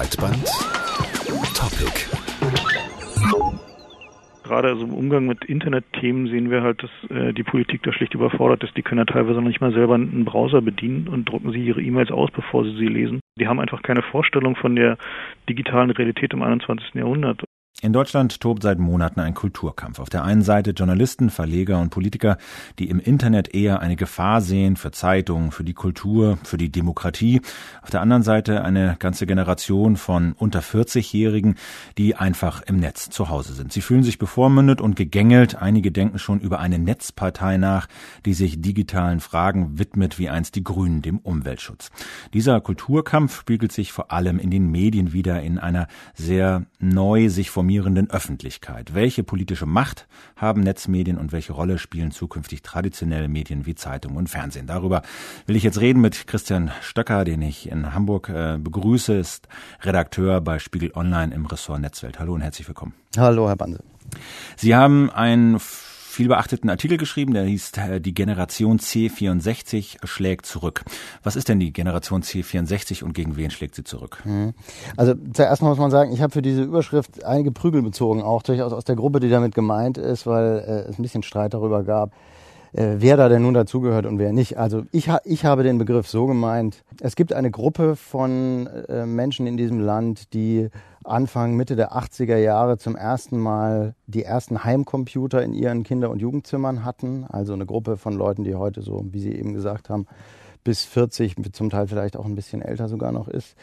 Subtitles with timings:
[0.00, 0.46] Breitband
[1.54, 2.08] Topic
[4.42, 8.14] gerade also im Umgang mit Internetthemen sehen wir halt, dass äh, die Politik da schlicht
[8.14, 8.76] überfordert ist.
[8.76, 11.80] Die können ja teilweise noch nicht mal selber einen Browser bedienen und drucken sie ihre
[11.80, 13.20] E-Mails aus, bevor sie sie lesen.
[13.38, 14.98] Die haben einfach keine Vorstellung von der
[15.48, 16.94] digitalen Realität im 21.
[16.94, 17.44] Jahrhundert.
[17.82, 20.00] In Deutschland tobt seit Monaten ein Kulturkampf.
[20.00, 22.36] Auf der einen Seite Journalisten, Verleger und Politiker,
[22.78, 27.40] die im Internet eher eine Gefahr sehen für Zeitungen, für die Kultur, für die Demokratie.
[27.80, 31.54] Auf der anderen Seite eine ganze Generation von unter 40-Jährigen,
[31.96, 33.72] die einfach im Netz zu Hause sind.
[33.72, 35.54] Sie fühlen sich bevormündet und gegängelt.
[35.54, 37.86] Einige denken schon über eine Netzpartei nach,
[38.26, 41.90] die sich digitalen Fragen widmet, wie einst die Grünen dem Umweltschutz.
[42.34, 47.48] Dieser Kulturkampf spiegelt sich vor allem in den Medien wieder in einer sehr neu sich
[47.48, 48.94] formierenden informierenden Öffentlichkeit.
[48.94, 54.28] Welche politische Macht haben Netzmedien und welche Rolle spielen zukünftig traditionelle Medien wie Zeitung und
[54.28, 54.66] Fernsehen?
[54.66, 55.02] Darüber
[55.46, 59.46] will ich jetzt reden mit Christian Stöcker, den ich in Hamburg äh, begrüße, ist
[59.82, 62.18] Redakteur bei Spiegel Online im Ressort Netzwelt.
[62.18, 62.94] Hallo und herzlich willkommen.
[63.16, 63.78] Hallo, Herr Bande.
[64.56, 65.60] Sie haben ein
[66.10, 70.84] viel beachteten Artikel geschrieben, der hieß äh, Die Generation C64 schlägt zurück.
[71.22, 74.18] Was ist denn die Generation C64 und gegen wen schlägt sie zurück?
[74.24, 74.52] Mhm.
[74.96, 78.72] Also zuerst muss man sagen, ich habe für diese Überschrift einige Prügel bezogen, auch durchaus
[78.72, 82.12] aus der Gruppe, die damit gemeint ist, weil äh, es ein bisschen Streit darüber gab,
[82.72, 84.58] äh, wer da denn nun dazugehört und wer nicht.
[84.58, 89.06] Also ich, ha ich habe den Begriff so gemeint, es gibt eine Gruppe von äh,
[89.06, 90.68] Menschen in diesem Land, die
[91.04, 96.20] Anfang, Mitte der 80er Jahre zum ersten Mal die ersten Heimcomputer in ihren Kinder- und
[96.20, 97.24] Jugendzimmern hatten.
[97.28, 100.06] Also eine Gruppe von Leuten, die heute so, wie Sie eben gesagt haben,
[100.62, 103.56] bis 40, zum Teil vielleicht auch ein bisschen älter sogar noch ist.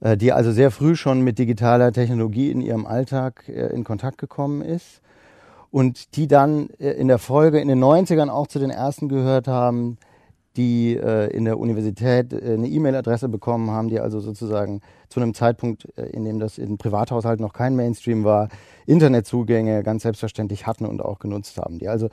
[0.00, 4.18] Äh, die also sehr früh schon mit digitaler Technologie in ihrem Alltag äh, in Kontakt
[4.18, 5.00] gekommen ist
[5.70, 9.48] und die dann äh, in der Folge in den 90ern auch zu den ersten gehört
[9.48, 9.98] haben,
[10.56, 15.34] die äh, in der Universität äh, eine E-Mail-Adresse bekommen haben, die also sozusagen zu einem
[15.34, 18.48] Zeitpunkt, äh, in dem das in Privathaushalten noch kein Mainstream war,
[18.86, 22.08] Internetzugänge ganz selbstverständlich hatten und auch genutzt haben, die also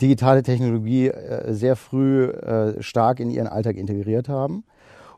[0.00, 4.64] digitale Technologie äh, sehr früh äh, stark in ihren Alltag integriert haben.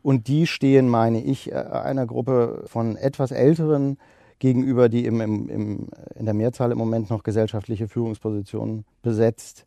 [0.03, 3.99] Und die stehen, meine ich, äh, einer Gruppe von etwas älteren
[4.39, 9.67] gegenüber, die im, im, im, in der Mehrzahl im Moment noch gesellschaftliche Führungspositionen besetzt,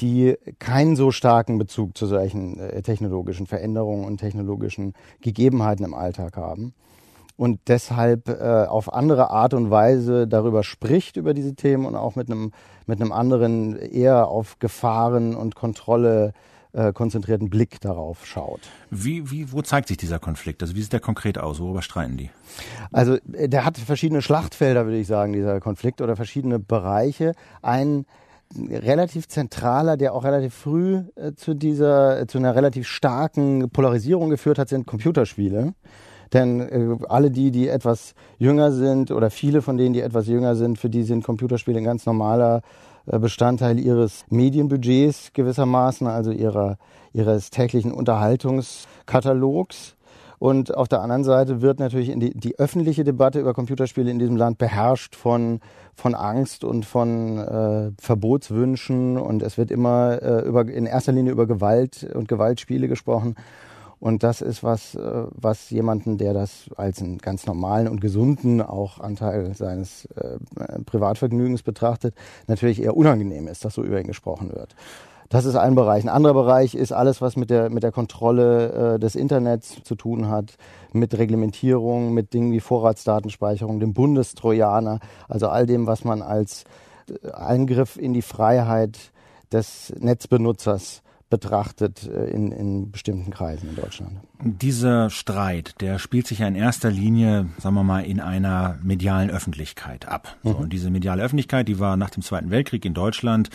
[0.00, 6.36] die keinen so starken Bezug zu solchen äh, technologischen Veränderungen und technologischen Gegebenheiten im Alltag
[6.36, 6.74] haben
[7.36, 12.14] und deshalb äh, auf andere Art und Weise darüber spricht über diese Themen und auch
[12.14, 12.52] mit einem
[12.86, 16.32] mit einem anderen eher auf Gefahren und Kontrolle
[16.72, 18.60] äh, konzentrierten Blick darauf schaut.
[18.90, 20.62] Wie, wie, wo zeigt sich dieser Konflikt?
[20.62, 21.60] Also wie sieht der konkret aus?
[21.60, 22.30] Worüber streiten die?
[22.92, 27.32] Also äh, der hat verschiedene Schlachtfelder, würde ich sagen, dieser Konflikt oder verschiedene Bereiche.
[27.62, 28.06] Ein
[28.56, 34.58] relativ zentraler, der auch relativ früh äh, zu dieser, zu einer relativ starken Polarisierung geführt
[34.58, 35.74] hat, sind Computerspiele.
[36.32, 40.56] Denn äh, alle die, die etwas jünger sind oder viele von denen, die etwas jünger
[40.56, 42.62] sind, für die sind Computerspiele ein ganz normaler
[43.06, 46.78] äh, Bestandteil ihres Medienbudgets gewissermaßen, also ihrer,
[47.12, 49.96] ihres täglichen Unterhaltungskatalogs.
[50.40, 54.36] Und auf der anderen Seite wird natürlich die, die, öffentliche Debatte über Computerspiele in diesem
[54.36, 55.60] Land beherrscht von,
[55.94, 59.18] von Angst und von äh, Verbotswünschen.
[59.18, 63.34] Und es wird immer äh, über, in erster Linie über Gewalt und Gewaltspiele gesprochen.
[63.98, 68.62] Und das ist was, äh, was jemanden, der das als einen ganz normalen und gesunden
[68.62, 70.38] auch Anteil seines äh,
[70.86, 72.14] Privatvergnügens betrachtet,
[72.46, 74.74] natürlich eher unangenehm ist, dass so über ihn gesprochen wird.
[75.30, 76.02] Das ist ein Bereich.
[76.02, 79.94] Ein anderer Bereich ist alles, was mit der, mit der Kontrolle äh, des Internets zu
[79.94, 80.56] tun hat,
[80.92, 84.98] mit Reglementierung, mit Dingen wie Vorratsdatenspeicherung, dem Bundestrojaner,
[85.28, 86.64] also all dem, was man als
[87.08, 89.12] äh, Eingriff in die Freiheit
[89.52, 94.20] des Netzbenutzers betrachtet äh, in, in bestimmten Kreisen in Deutschland.
[94.42, 99.30] Dieser Streit, der spielt sich ja in erster Linie, sagen wir mal, in einer medialen
[99.30, 100.36] Öffentlichkeit ab.
[100.42, 100.50] Mhm.
[100.50, 103.48] So, und diese mediale Öffentlichkeit, die war nach dem Zweiten Weltkrieg in Deutschland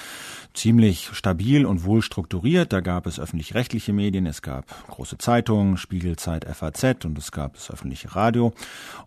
[0.54, 2.72] ziemlich stabil und wohl strukturiert.
[2.72, 7.70] Da gab es öffentlich-rechtliche Medien, es gab große Zeitungen, Spiegelzeit, FAZ und es gab das
[7.70, 8.54] öffentliche Radio.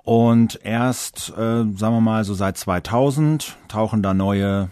[0.04, 4.68] Und erst, äh, sagen wir mal, so seit 2000 tauchen da neue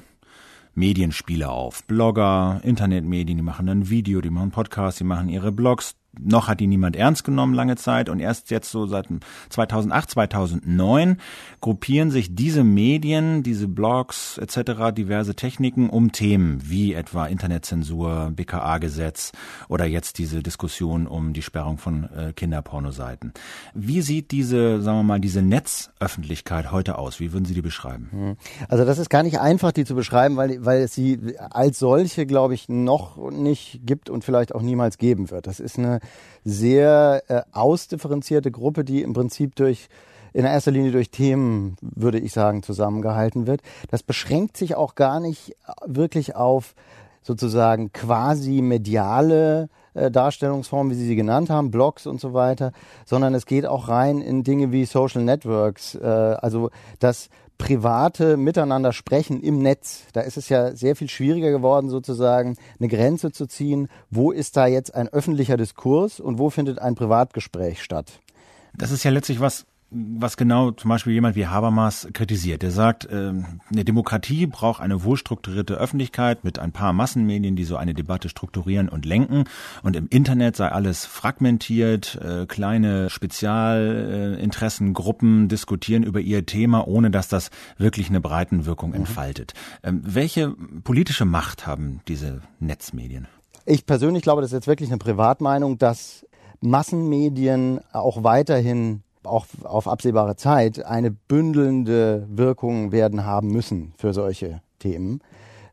[0.76, 1.84] Medienspieler auf.
[1.84, 6.60] Blogger, Internetmedien, die machen ein Video, die machen Podcasts, die machen ihre Blogs, noch hat
[6.60, 9.06] die niemand ernst genommen lange Zeit und erst jetzt so seit
[9.50, 11.18] 2008, 2009
[11.60, 19.32] gruppieren sich diese Medien, diese Blogs etc., diverse Techniken um Themen wie etwa Internetzensur, BKA-Gesetz
[19.68, 23.32] oder jetzt diese Diskussion um die Sperrung von äh, Kinderpornoseiten.
[23.74, 27.20] Wie sieht diese, sagen wir mal, diese Netzöffentlichkeit heute aus?
[27.20, 28.08] Wie würden Sie die beschreiben?
[28.10, 28.36] Hm.
[28.68, 32.26] Also das ist gar nicht einfach, die zu beschreiben, weil, weil es sie als solche,
[32.26, 35.46] glaube ich, noch nicht gibt und vielleicht auch niemals geben wird.
[35.46, 36.00] Das ist eine
[36.44, 39.88] sehr äh, ausdifferenzierte Gruppe, die im Prinzip durch
[40.32, 43.62] in erster Linie durch Themen, würde ich sagen, zusammengehalten wird.
[43.90, 45.56] Das beschränkt sich auch gar nicht
[45.86, 46.74] wirklich auf
[47.22, 52.72] sozusagen quasi mediale äh, Darstellungsformen, wie Sie sie genannt haben, Blogs und so weiter,
[53.04, 56.70] sondern es geht auch rein in Dinge wie Social Networks, äh, also
[57.00, 57.28] das
[57.58, 60.04] private Miteinander sprechen im Netz.
[60.12, 63.88] Da ist es ja sehr viel schwieriger geworden, sozusagen eine Grenze zu ziehen.
[64.10, 68.20] Wo ist da jetzt ein öffentlicher Diskurs und wo findet ein Privatgespräch statt?
[68.76, 69.64] Das ist ja letztlich was,
[70.18, 72.60] was genau zum Beispiel jemand wie Habermas kritisiert.
[72.62, 73.32] Der sagt, äh,
[73.70, 78.88] eine Demokratie braucht eine wohlstrukturierte Öffentlichkeit mit ein paar Massenmedien, die so eine Debatte strukturieren
[78.88, 79.44] und lenken.
[79.82, 87.28] Und im Internet sei alles fragmentiert, äh, kleine Spezialinteressengruppen diskutieren über ihr Thema, ohne dass
[87.28, 88.96] das wirklich eine Breitenwirkung mhm.
[88.96, 89.54] entfaltet.
[89.82, 90.54] Ähm, welche
[90.84, 93.26] politische Macht haben diese Netzmedien?
[93.64, 96.26] Ich persönlich glaube, das ist jetzt wirklich eine Privatmeinung, dass
[96.60, 104.60] Massenmedien auch weiterhin auch auf absehbare Zeit eine bündelnde Wirkung werden haben müssen für solche
[104.78, 105.20] Themen.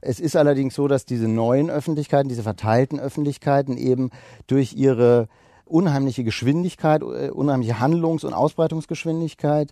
[0.01, 4.09] Es ist allerdings so, dass diese neuen Öffentlichkeiten, diese verteilten Öffentlichkeiten eben
[4.47, 5.27] durch ihre
[5.65, 9.71] unheimliche Geschwindigkeit, äh, unheimliche Handlungs- und Ausbreitungsgeschwindigkeit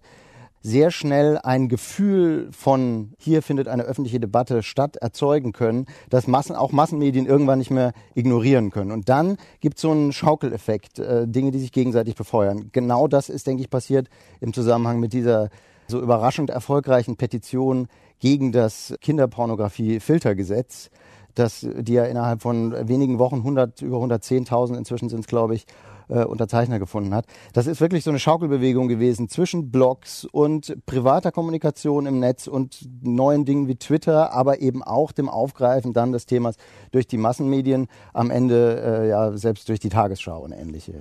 [0.61, 6.55] sehr schnell ein Gefühl von hier findet eine öffentliche Debatte statt erzeugen können, dass Massen,
[6.55, 8.91] auch Massenmedien irgendwann nicht mehr ignorieren können.
[8.91, 12.69] Und dann gibt es so einen Schaukeleffekt, äh, Dinge, die sich gegenseitig befeuern.
[12.71, 14.07] Genau das ist, denke ich, passiert
[14.39, 15.49] im Zusammenhang mit dieser
[15.87, 17.87] so überraschend erfolgreichen Petition
[18.19, 20.89] gegen das Kinderpornografie-Filtergesetz,
[21.35, 25.65] das die ja innerhalb von wenigen Wochen 100, über 110.000 inzwischen sind glaube ich,
[26.11, 27.25] äh, Unterzeichner gefunden hat.
[27.53, 32.87] Das ist wirklich so eine Schaukelbewegung gewesen zwischen Blogs und privater Kommunikation im Netz und
[33.01, 36.57] neuen Dingen wie Twitter, aber eben auch dem Aufgreifen dann des Themas
[36.91, 40.93] durch die Massenmedien, am Ende äh, ja selbst durch die Tagesschau und ähnliche.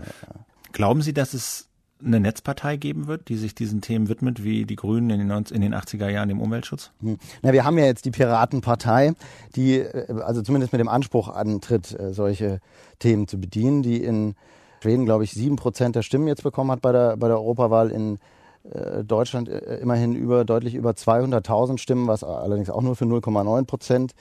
[0.73, 1.71] Glauben Sie, dass es
[2.05, 5.55] eine Netzpartei geben wird, die sich diesen Themen widmet, wie die Grünen in den, 90,
[5.55, 6.93] in den 80er Jahren dem Umweltschutz?
[7.03, 7.19] Hm.
[7.43, 9.13] Na, wir haben ja jetzt die Piratenpartei,
[9.57, 12.61] die äh, also zumindest mit dem Anspruch antritt, äh, solche
[12.99, 14.35] Themen zu bedienen, die in
[14.81, 17.91] Schweden, glaube ich, sieben Prozent der Stimmen jetzt bekommen hat bei der, bei der Europawahl
[17.91, 18.19] in
[18.65, 23.67] äh, Deutschland äh, immerhin über deutlich über 200.000 Stimmen, was allerdings auch nur für 0,9
[23.67, 24.13] Prozent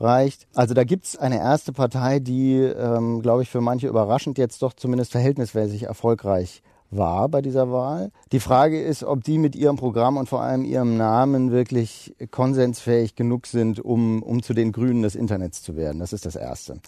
[0.00, 0.46] reicht.
[0.54, 4.72] Also da gibt's eine erste Partei, die, ähm, glaube ich, für manche überraschend jetzt doch
[4.72, 8.10] zumindest verhältnismäßig erfolgreich war bei dieser Wahl.
[8.32, 13.14] Die Frage ist, ob die mit ihrem Programm und vor allem ihrem Namen wirklich konsensfähig
[13.14, 15.98] genug sind, um, um zu den Grünen des Internets zu werden.
[15.98, 16.80] Das ist das Erste.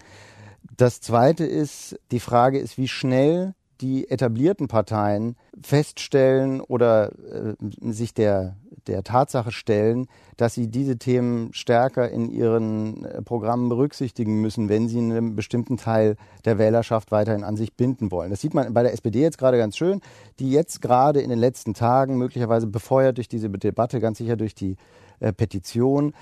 [0.77, 7.55] Das Zweite ist, die Frage ist, wie schnell die etablierten Parteien feststellen oder äh,
[7.93, 14.41] sich der, der Tatsache stellen, dass sie diese Themen stärker in ihren äh, Programmen berücksichtigen
[14.41, 18.31] müssen, wenn sie einen bestimmten Teil der Wählerschaft weiterhin an sich binden wollen.
[18.31, 20.01] Das sieht man bei der SPD jetzt gerade ganz schön,
[20.39, 24.55] die jetzt gerade in den letzten Tagen möglicherweise befeuert durch diese Debatte, ganz sicher durch
[24.55, 24.77] die
[25.21, 26.13] äh, Petition,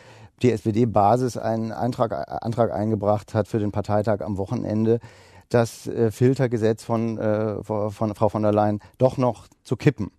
[0.43, 2.13] die SPD-Basis einen Antrag,
[2.45, 5.01] Antrag eingebracht hat für den Parteitag am Wochenende,
[5.49, 10.11] das äh, Filtergesetz von, äh, von Frau von der Leyen doch noch zu kippen.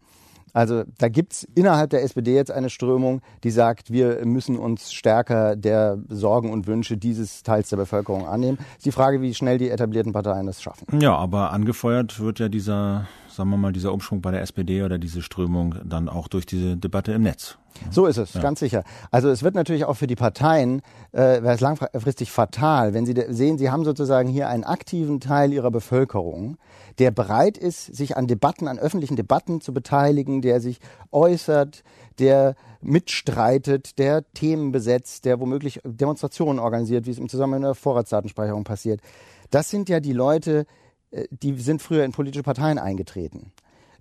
[0.53, 5.55] Also da gibt's innerhalb der SPD jetzt eine Strömung, die sagt, wir müssen uns stärker
[5.55, 8.57] der Sorgen und Wünsche dieses Teils der Bevölkerung annehmen.
[8.77, 10.99] Ist die Frage, wie schnell die etablierten Parteien das schaffen.
[10.99, 14.97] Ja, aber angefeuert wird ja dieser, sagen wir mal, dieser Umschwung bei der SPD oder
[14.97, 17.57] diese Strömung dann auch durch diese Debatte im Netz.
[17.91, 18.41] So ist es, ja.
[18.41, 18.83] ganz sicher.
[19.11, 23.15] Also es wird natürlich auch für die Parteien, äh, wäre es langfristig fatal, wenn sie
[23.29, 26.57] sehen, sie haben sozusagen hier einen aktiven Teil ihrer Bevölkerung,
[26.99, 30.79] der bereit ist, sich an Debatten, an öffentlichen Debatten zu beteiligen, der sich
[31.11, 31.83] äußert,
[32.19, 37.75] der mitstreitet, der Themen besetzt, der womöglich Demonstrationen organisiert, wie es im Zusammenhang mit der
[37.75, 39.01] Vorratsdatenspeicherung passiert.
[39.49, 40.65] Das sind ja die Leute,
[41.11, 43.51] äh, die sind früher in politische Parteien eingetreten.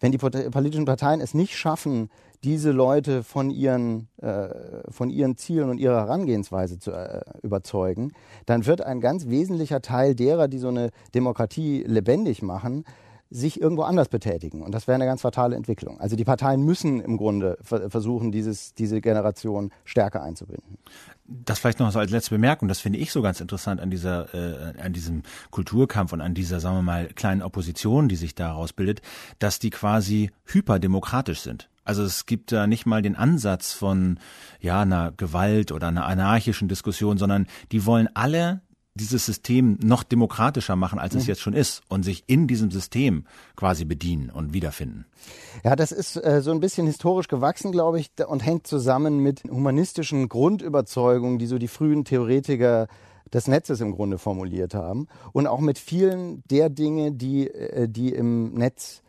[0.00, 2.10] Wenn die politischen Parteien es nicht schaffen,
[2.44, 4.48] diese Leute von ihren, äh,
[4.90, 8.12] von ihren Zielen und ihrer Herangehensweise zu äh, überzeugen,
[8.46, 12.84] dann wird ein ganz wesentlicher Teil derer, die so eine Demokratie lebendig machen,
[13.30, 14.62] sich irgendwo anders betätigen.
[14.62, 16.00] Und das wäre eine ganz fatale Entwicklung.
[16.00, 20.78] Also die Parteien müssen im Grunde versuchen, dieses, diese Generation stärker einzubinden.
[21.26, 24.80] Das vielleicht noch als letzte Bemerkung, das finde ich so ganz interessant an dieser, äh,
[24.80, 29.02] an diesem Kulturkampf und an dieser, sagen wir mal, kleinen Opposition, die sich daraus bildet,
[29.38, 31.68] dass die quasi hyperdemokratisch sind.
[31.84, 34.18] Also es gibt da nicht mal den Ansatz von
[34.60, 38.60] ja einer Gewalt oder einer anarchischen Diskussion, sondern die wollen alle
[38.98, 41.28] dieses System noch demokratischer machen, als es mhm.
[41.28, 43.24] jetzt schon ist und sich in diesem System
[43.56, 45.06] quasi bedienen und wiederfinden.
[45.64, 49.44] Ja, das ist äh, so ein bisschen historisch gewachsen, glaube ich, und hängt zusammen mit
[49.44, 52.88] humanistischen Grundüberzeugungen, die so die frühen Theoretiker
[53.32, 58.10] des Netzes im Grunde formuliert haben und auch mit vielen der Dinge, die, äh, die
[58.10, 59.02] im Netz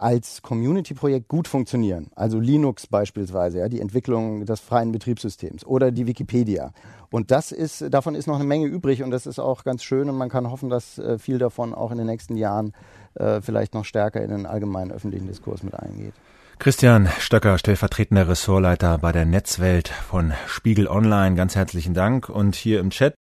[0.00, 2.10] als Community-Projekt gut funktionieren.
[2.14, 6.72] Also Linux beispielsweise, ja, die Entwicklung des freien Betriebssystems oder die Wikipedia.
[7.10, 10.08] Und das ist, davon ist noch eine Menge übrig und das ist auch ganz schön
[10.08, 12.72] und man kann hoffen, dass äh, viel davon auch in den nächsten Jahren
[13.14, 16.14] äh, vielleicht noch stärker in den allgemeinen öffentlichen Diskurs mit eingeht.
[16.60, 22.28] Christian Stöcker, stellvertretender Ressortleiter bei der Netzwelt von Spiegel Online, ganz herzlichen Dank.
[22.28, 23.18] Und hier im Chat